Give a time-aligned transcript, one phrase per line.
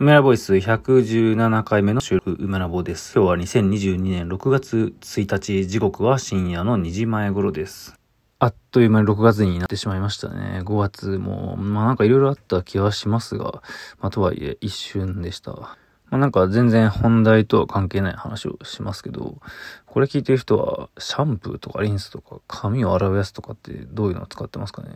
[0.00, 3.14] 梅ラボイス117回目の収録、梅ラボです。
[3.16, 7.96] 今日は2022年6月1日、時刻は深夜の2時前頃です。
[8.38, 10.60] あっという間に6月になってしまいましたね。
[10.62, 13.60] 5月も、まあなんか色々あった気はしますが、
[13.98, 15.50] まあとはいえ一瞬でした。
[15.50, 15.76] ま
[16.12, 19.40] あなんか全然本題とは関係ない話をしますけど、
[19.98, 24.90] これ聞いてる人は、シャンプーとかリンスとか、髪を洗うやつとかってどういうのを使ってますかね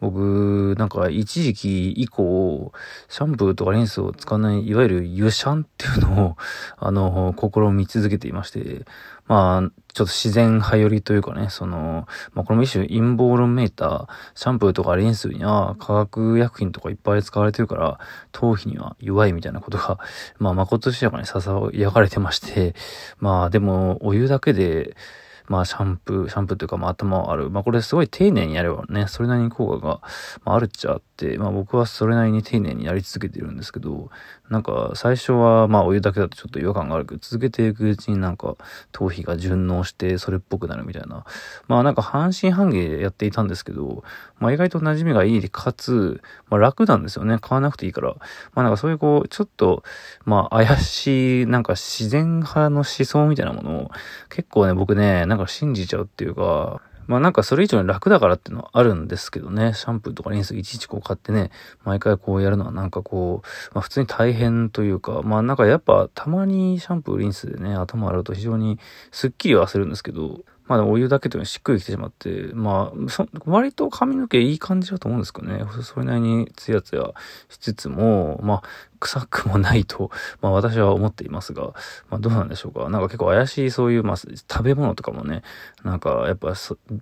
[0.00, 2.70] 僕、なんか一時期以降、
[3.08, 6.36] シャンプーとかリンスを使わない、いわゆる湯シャンっていうのを、
[6.76, 8.84] あの、試み続けていまして、
[9.26, 17.98] まあ、ちょっと自然派寄りというかね、その、まあこれも一種陰謀論メーター、シャンプーとかリンスには化学薬品とかいっぱい使われてるから、
[18.32, 20.00] 頭皮には弱いみたいなことが、
[20.38, 22.74] まあ誠しやかに囁かれてまして、
[23.18, 24.96] まあでも、お湯だだけで、
[25.46, 27.50] まあ、シャンプー、シャンプーというか、まあ、頭をある。
[27.50, 30.00] まあ、これすごい丁寧にやればね、それなりに効果が、
[30.44, 34.10] まあ、あるっちゃあって、まあ、僕はそれなりに丁寧にやり続けてるんですけど、
[34.50, 38.56] なんか、最初は、まあ、お湯だけだとちょっと違和感があるけど、続けていくうちになんか、
[38.92, 41.24] 頭皮が順応して、それっぽくなるみたいな。
[41.66, 44.04] まあ、なんか、半信半疑でやっていたんですけど、
[44.38, 47.38] まあ、意外と馴染みがいいで、かつ、まあ、楽なんですよね。
[47.40, 48.14] 買わなくていいから。
[48.54, 49.82] まあ、なんか、そういうこう、ちょっと、
[50.24, 53.90] まあ、怪しい、なんか、自然派の思想みたいなものを、
[54.28, 61.50] 結構ね、僕ね、なんか信じちゃうっていうか、まあなんかそれ以上に楽だからっていうのはあるんですけどね、シャンプーとかリンスいちいちこう買ってね、
[61.84, 68.78] 毎回こうやるのはなんかこう、まあ普通に大変というか、まあなんかやっぱたまにシャンプー、リンスでね、頭洗うと非常に
[69.10, 75.64] スッキリはするんですけど、まあでもお湯だけというのはしっくりきてしまって、まあ、割と髪の毛いい感じだと思うんですけどね。
[75.82, 77.12] それなりにツヤツヤ
[77.50, 78.62] しつつも、まあ、
[78.98, 81.74] 臭くもないと、まあ私は思っていますが、
[82.08, 82.88] まあどうなんでしょうか。
[82.88, 85.42] なんか結構怪しいそういう、まあ食べ物とかもね、
[85.84, 86.54] なんかやっぱ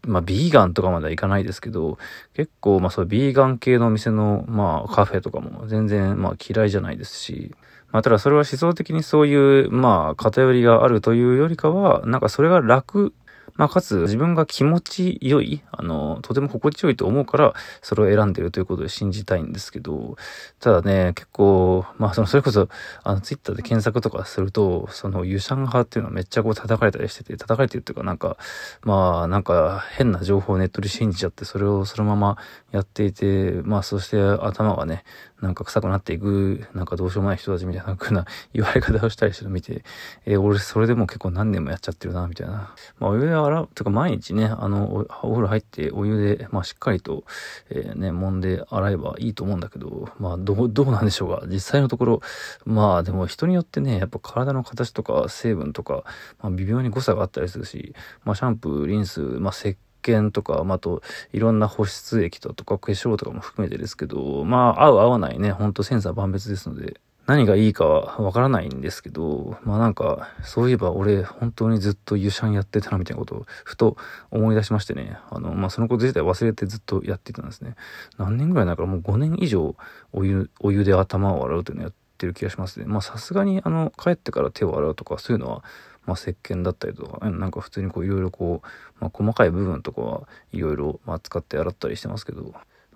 [0.06, 1.98] まあビーガンとかまではいかないですけど、
[2.34, 7.54] 結構まあそうビーガン系のお店の、まあカフェとかも全然まあ嫌いじゃないですし、
[7.92, 13.12] まあ、ただそれは思想的にそういう、まあ、偏りがあるというよりかは、なんかそれが楽
[13.54, 20.16] まあ、かつ自分が気持ち良い、あの、とても心地よいと思うから、それを選んでるということで信じたいんですけど、
[20.58, 22.68] ただね、結構、まあ、その、それこそ、
[23.02, 28.38] あの、ツイッターで検索とかすると、その、ユシャン派っていうのはめっちゃこう叩かれたりしてて、叩かれてるっていうか、なんか、
[28.82, 32.38] まあ、なんか、変な情報をネットで信じちゃって、それをそのまま
[32.70, 35.04] やっていて、まあ、そして頭がね、
[35.42, 38.24] なんか臭くなっていく、なんかどうしようもない人たちみたいな風な
[38.54, 39.84] 言われ方をしたりして見て、
[40.24, 42.74] えー、俺それでも結構何年もやっちゃってるな、みたいな。
[43.00, 47.24] まあ湯洗う、とか毎日ね、あの、お風呂入ってお湯で、まあしっかりと、
[47.70, 51.46] えー、ね、揉んで洗えばいいと思うんだけど、まあどう、どうなんでしょうか。
[51.46, 52.20] 実際のところ、
[52.64, 56.04] まあでも人によってね、やっぱ体の形とか成分とか、
[56.40, 57.94] まあ微妙に誤差があったりするし、
[58.24, 73.96] まあシャンプー、リンス、まあ石鹸とか、まあ、あと、いろんな保湿液とか化粧とかも含めてですけど、まあ、合う合わないね、ほんとセンサー万別ですので、何がいいかはわからないんですけど、まあなんか、そういえば俺、本当にずっとユシャンやってたなみたいなことを、ふと
[74.30, 75.16] 思い出しましてね。
[75.30, 77.76] あの、まあそのこと自体忘れてずっとやってたんですね。
[78.18, 79.76] 何年ぐらいだからもう5年以上、
[80.12, 82.86] お湯、お湯で頭を洗うというのをやってる気がしますね。
[82.86, 85.62] まあさすがに、あの、帰ってから手を洗うとか、そういうのは、
[86.04, 88.66] まあ、石鹸だったりとか、なんか普通にこういろいろこう、
[88.98, 92.52] まあ、細かい部分とかはいろいろ、まあ、使って洗ったりしてますけど、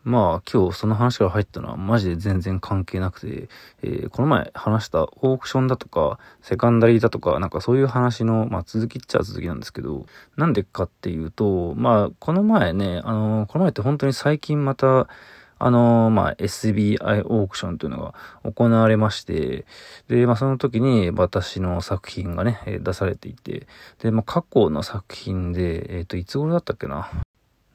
[0.06, 3.48] まあ今日その話から入ったのはマジで全然関係なくて、
[3.82, 10.06] えー、この前話したオークションだとか、セカンダリーだとか、なんかそういう話の、まあ続きっちゃ続きなんですけど、
[10.36, 15.08] なんでかっていうと、まあこの前ね、あのー、この前って本当に最近また、
[15.58, 18.14] あのー、まあ、SBI オークションというのが
[18.44, 19.64] 行われまして、
[20.06, 23.66] で、まあ、その時に私の作品がね、出されていて、
[24.00, 27.08] で、まあ、過去の作品で、えっ、ー、と、いつ頃だったっけな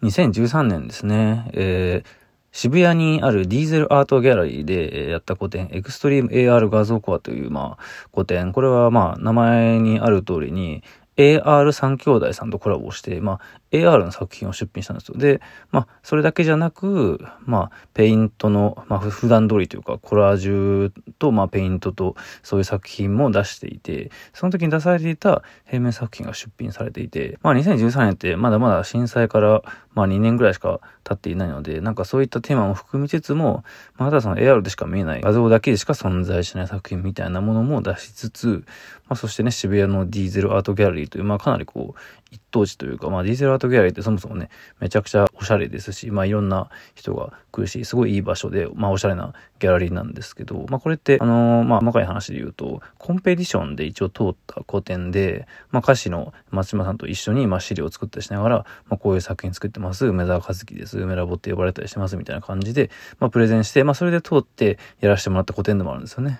[0.03, 1.49] ？2013年ですね。
[1.53, 2.20] えー、
[2.51, 8.51] 渋谷にあるディーゼルアートギャラリーでやった個展、エクストリーム AR 画像コアという、まあ、個展。
[8.51, 10.83] これは、まあ、名前にある通りに、
[11.17, 13.39] AR3 兄弟さんとコラボして、まあ、
[13.71, 15.17] AR の作品を出品したんですよ。
[15.17, 15.41] で、
[15.71, 29.61] まあ、それだけじゃなく、まあ、ペイントの、まあ、普段通りというか、コラージュと、まあ、ペイントと、そういう作品も出していて、その時に出されていた平面作品が出品されていて、まあ、2013年ってまだまだ震災から、
[29.93, 33.63] まあ、2年ぐらいしか経っていないので、なんかそういったテーマも含みつつも、
[33.97, 38.63] まあ、ただその AR でしか見えない画像だけでしか存在しない作品みたいなものも出しつつ、
[39.11, 41.99] まあ、そしてね、渋谷のディーゼルアートギャラリーという、まあ、かなりこう、
[42.31, 44.49] 一等地というか、まあ、ディーゼルアートギャラリーってそもそもね、
[44.79, 62.89] めちゃくちゃおしゃれですし、まあ、いろんな人が来るし、すごいいい場所で、まあ、おしゃれなギャラリーなんですけど、まあ、これって、あのー、まあ、細かい話で言うと、コンペティションで一応通った個展で、まあ、歌詞の松島さんと一緒に、まあ、資料を作ったりしながら、まあ、こういう作品作ってます、梅沢和樹です、梅ラボって呼ばれたりしてます、みたいな感じで、
[63.19, 66.39] まあ、プレゼンして、まあ、それで通ってやらせてもらった個展でもあるんですよね。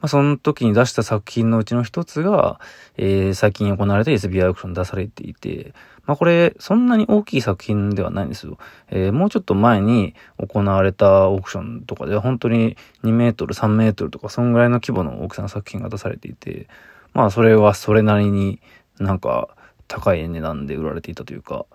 [0.00, 2.60] まあ、その時に出した作品のうちの一つが、
[2.96, 5.74] えー、最近行われた SBI オークション出されていて、
[6.06, 8.58] まあ、これ、そんなに大きい作品ではないんですよ。
[8.90, 16.68] えー、もうちょっと前に行われたオークションとかでは本当に2メートル、3メートルとか、そんぐらいの規模の大きさの作品が出されていて、
[17.12, 18.60] まあ、それはそれなりに
[19.00, 19.48] なんか
[19.88, 21.66] 高い値段で売られていたというか、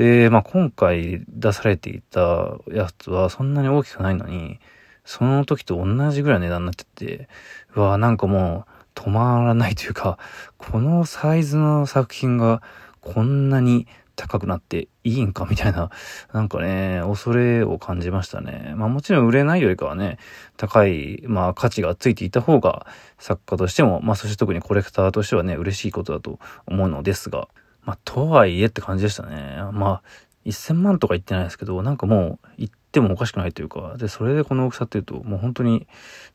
[0.00, 4.58] で、まあ、今回出されていたやつはそんなに大きくないのに、
[5.04, 7.28] その時と同じぐらい値段になってて、
[7.76, 10.16] うわなんかもう止まらないというか、
[10.56, 12.62] このサイズの作品が
[13.02, 13.86] こんなに
[14.16, 15.90] 高くなっていいんかみたいな、
[16.32, 18.72] なんかね、恐れを感じましたね。
[18.76, 20.16] まあもちろん売れないよりかはね、
[20.56, 22.86] 高い、まあ価値がついていた方が
[23.18, 27.48] 作家としても、まあそして特にコレクターとしてはね、嬉しいことだと思うのですが、
[27.90, 29.56] まあとはいえって感じでしたね。
[29.72, 30.02] まあ
[30.46, 35.88] 1000万とか言ってないですけど、なんかもう言ってもおかしくないというか、で、それでこの大きさっていうと、もう本当に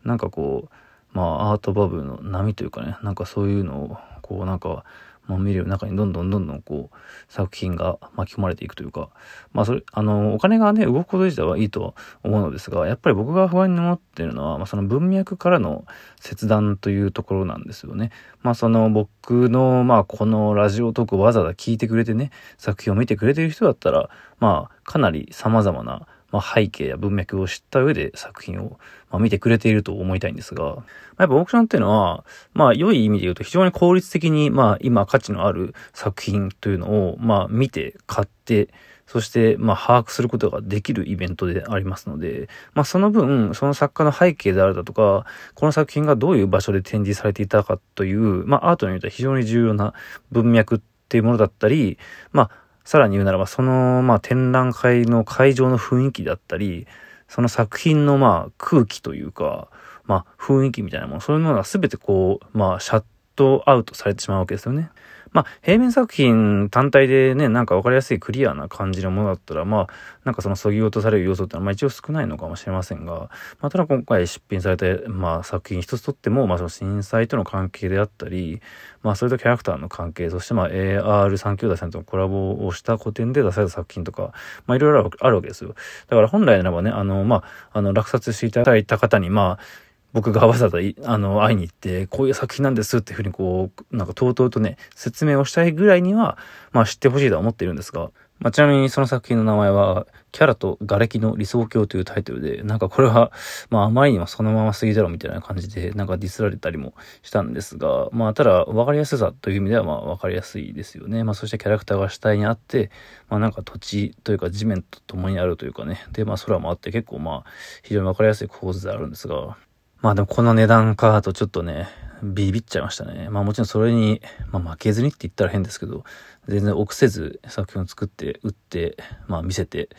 [0.04, 4.84] なんかこう、まあアートバブルの波というかね、なんかそういうのを、こうなんか、
[5.28, 9.10] まあ、見る中にどんどんどんどんこう作品が巻き込まれていくというか、
[9.54, 11.94] まあそれ、あの、お金がね、動くこと自体はいいとは
[12.24, 15.86] 思うのですが、やっぱり僕が不安に思っているのは、まあその文脈からの
[16.20, 18.12] 切断というところなんですよね。
[18.42, 28.78] まあその僕の、まあこのラジオトークわざわざ聞いてくれてね、作品を見てくれてる人だったら、まあかなり様々なまあ、背景や文脈を知った上で作品を、
[29.10, 30.76] ま、見てくれていると思いたいんですが、まあ、
[31.24, 38.68] やっぱオークションっていうのは、まあ、良い意味で言うと非常に効率的に、まあ、今価値のある作品というのを、まあ、見て、買って、
[39.08, 49.94] そして、まあ、把握することができるイベントでありますので、まあ、その分、その作家の背景であるだとか、この作品がどういう場所で展示されていたかという、まあ、アートにおいては非常に重要な
[50.32, 52.00] 文脈っていうものだったり、
[52.32, 56.88] まあ、さらに言うならば、その、まあ、展覧会の会場の雰囲気だったり、
[57.28, 59.70] その作品の、まあ、空気というか、
[60.06, 63.04] まあ、雰囲気みたいなもの、そういうものが全てこう、まあ、シャッ
[63.36, 64.90] トアウトされてしまうわけですよね。
[65.36, 69.88] まあ、平面作品単体でね、なんかわかりやすいクリアな感じのものだったら、まあ、
[70.24, 73.30] なんかその削ぎ落とされる要素ってのは、まあ一応少ないのかもしれませんが、
[73.60, 78.62] まあ、ただ今回出品された、まあ作品一つとっても、まあその震災との関係であったり、
[79.04, 84.32] まあそれとキャラクターの関係、そしてまあ AR3 兄弟さんとのコラボをした古典で出された作品とか、
[84.68, 85.76] まあいろいろあるわけですよ。
[86.08, 87.44] だから本来ならばね、あの、ま
[87.74, 89.85] あ、あの、落札していただいた方に、まあ、
[90.16, 96.38] 僕がわざわざあの会いに行ってこういう作品なんですっていうふうにこうなんかとうとうとね説明をしたいぐらいには
[96.72, 103.34] まあ知ってほしいとは思っているんですが、まあ、ちなみにその作品の名前はキャラと瓦礫の理想郷というタイトルでなんかこれは
[103.70, 111.26] まああまりにもそのまますぎだろみたいな感じでなんかディスられたりもしたんですがまあただ分かりやすさという意味ではまあ分かりやすいですよね。
[111.26, 112.90] まあそしてキャラクターが主体にあって
[113.28, 116.06] まあなんか土地というか地面と共にあるというかね。
[116.14, 117.44] でまあ空もあって結構まあ
[117.84, 119.58] 非常に分かりやすい構図であるんですが
[120.06, 121.88] まあでもこの値段かとちょっとね、
[122.22, 123.28] ビビっちゃいましたね。
[123.32, 124.22] まあもちろんそれに、
[124.52, 126.04] まあ負けずにって言ったら変ですけど、
[126.48, 129.90] 全然臆せず作品を作って、売って、まあ見せて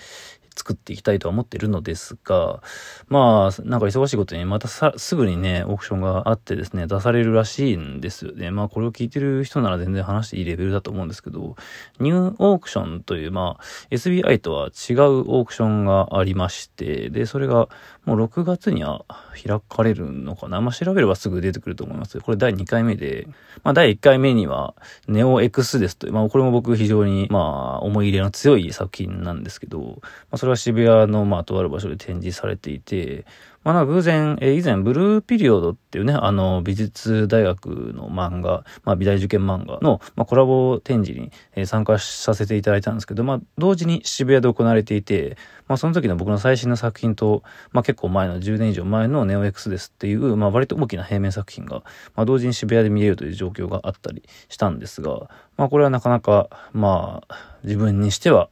[0.57, 2.63] 作っていきたいとは思ってるのですが、
[3.09, 8.51] まあ、なんか忙しいことにまたさ、すぐにね、オークションがあってですね、出されるらしいんですよね。
[8.51, 11.57] まあ、これを聞いてる人なら全然話していいレベルだと思うんですけど、
[12.01, 17.69] ニューオークションという、まあ、SBI とは違うオークションがありまして、で、それが
[18.05, 19.05] もう6月には
[19.35, 20.61] 開かれるのかな。
[20.61, 22.21] まあ、調べればすぐ出てくると思います。
[22.21, 23.27] これ第2回目で、
[23.65, 24.75] まあ、第1回目には、
[25.09, 33.27] ネオ X ですという、まあ、これも僕非常に、まあ、思い入れの強い作品なんですけど、まあ、それは渋谷の、まあ、とある場所で展示されていて、
[33.67, 47.43] まあ、なんか偶然、えー、以前、ブルーピリオドっていうね、あの、美術大学の漫画、まあ、美大受験漫画の、まあ、コラボ展示に、えー、参加させていただいたんですけど、まあ、同時に渋谷で行われていて、まあ、その時の僕の最新の作品と、
[47.73, 51.83] まあ、結構前の10年以上前のネオ X ですっていう、まあ、割と大きな平面作品が、
[52.15, 58.49] まあ、同時に渋谷で見れるという状況があったりしたんですが、まあ、これはなかなか、まあ、自分にしては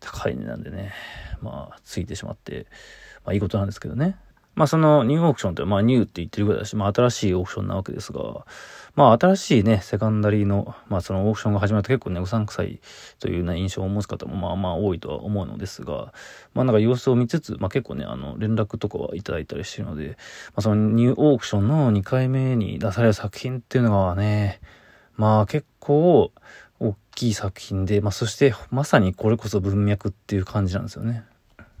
[0.00, 0.92] 高い値段でね、
[1.40, 2.66] まあ、ついてしまって、
[3.24, 4.18] まあ、いいことなんですけどね。
[4.58, 8.44] まあそのニューオークションって、まあニューって言ってるぐらいだし、まあ新しいオークションなわけですが、
[8.96, 12.80] まあ新しいね、セカンダリーの、まあそのオークションが始まると結構ね、うさんくさい
[13.20, 16.12] というね、印象を持つ方もまあまあ多いとは思うのですが、
[16.54, 20.16] まあなんか様子を見つつ、まあ結構ね、あの、連絡とかはいただいたりしてるので、
[20.48, 24.60] まあそのニューオークションの2回目に出される作品っていうのがね、
[25.14, 26.32] まあ結構
[26.80, 31.22] 大きい作品で、まあそしてまさにこれこそ文脈っていう感じなんですよね。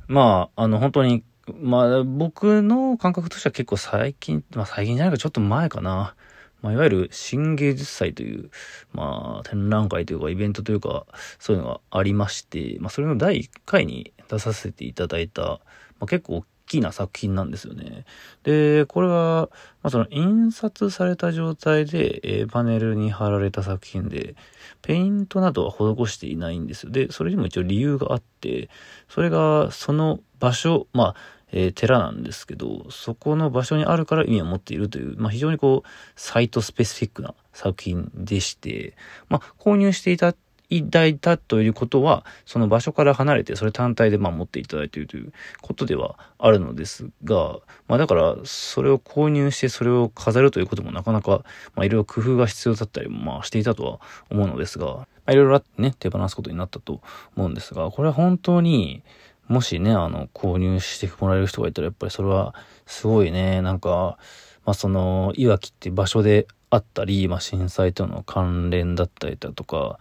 [0.08, 1.22] まあ、あの本当に
[1.60, 6.14] まあ、僕の感覚としては結構最近、まあ最近じゃないかちょっと前かな。
[6.62, 8.50] まあ、いわゆる新芸術祭という、
[8.92, 11.06] まあ、展覧会というかイベントというか、
[11.38, 15.60] そういうのがありまして、まあ、それの第1回に出させていただいた、ま
[16.00, 18.04] あ、結構大きな作品なんですよね。
[18.42, 19.48] で、これは、
[19.82, 24.34] まあ、その印刷された状態で、えー、パネルに貼られた作品で、
[24.82, 26.90] ペイントなどは施していないんですよ。
[26.90, 28.68] で、それにも一応理由があって、
[29.08, 38.94] それがその場所、まあ、えー、寺なんですけど、そこの場所にあるから意味を持っているという、まあ、非常にこう、サイトスペシフィックな作品でして、
[39.28, 40.34] まあ、購入していた
[40.70, 51.42] いただいたということは、その場所から離れて、それ単体でまあ持っていただいているということではあるのですが、まあだから、それを購入してそれを飾るということもなかなか、
[51.74, 54.00] まあいろいろ工夫が必要だったりまあしていたとは
[54.30, 57.00] 思うのですが、まあいろいろあってね、手放すことになったと
[57.34, 59.02] 思うんですが、これは本当に、
[59.48, 62.54] もしね、あの、購入してもらえる人がいたら、やっぱりそれは、
[62.86, 64.18] すごいね、なんか、
[64.64, 69.98] まあその、いわきって場所であったり、まあ震災との関連だったりだとか、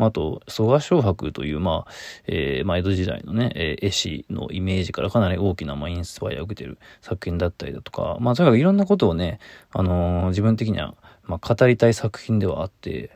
[0.00, 1.90] まあ、あと、蘇我昌白という、まあ、
[2.26, 9.40] えー、まあ、江戸時代のね、えー、絵師のイメージからかなり大きな、まあ、インスパイアを受けてる作品だったりだとか、まあ、とにかくいろんなことをね、
[9.72, 13.10] あのー、自分的には、まあ、語りたい作品ではあって、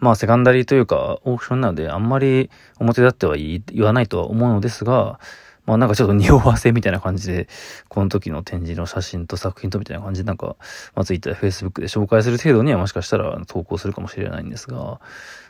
[0.00, 5.20] まあ、セカンダリーというか、オークションなので、あんまり表立っては言わないとは思うのですが、
[5.66, 7.48] まあなんかちょっと匂わせみたいな感じで、
[7.88, 10.56] この時の展示の写真と作品とみたいな感じでなんか、
[10.94, 15.00] まあ Twitter Facebook で紹介する程度にはもしかしたら投稿するかもしれないんですが、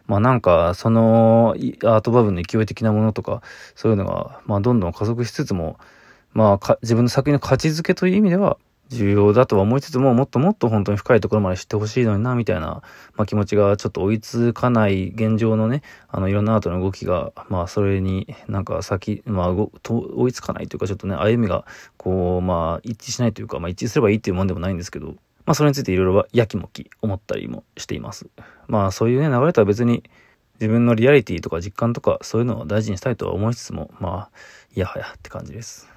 [0.06, 1.54] まあなんか、その、
[1.84, 3.42] アートバブルの勢い的なものとか、
[3.76, 5.78] そういうのが、まあどんどん加速しつつも、
[6.32, 8.58] まあ自分の作品の価値づけという意味では、
[8.90, 12.82] 重要だとは思いつつも、もっともっと本当に深いところまで知ってほしいのにな、みたいな、
[13.14, 21.64] まあ、気持ちがちょっと追いつかない現状のね、あの、いろんなアートの動きが、まあ、それになんか先、まあ、追いつかないというか、ちょっとね、歩みが、
[21.96, 25.14] こう、まあ、一致しないというか、まあ、一致すればいいっていうもんでもないんですけど、
[25.46, 28.28] まあ、それについていろいろはやきもき思ったりもしています。
[28.66, 30.02] まあ、そういうね、流れとは別に、
[30.60, 34.30] 自分のリアリティとか実感とか、そういうのを大事にしたいとは思いつつも、まあ、
[34.76, 35.88] いやはやって感じです。